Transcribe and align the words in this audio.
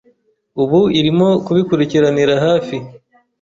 ubu 0.61 0.79
irimo 0.99 1.29
kubikurikiranira 1.45 2.35
hafi 2.45 2.75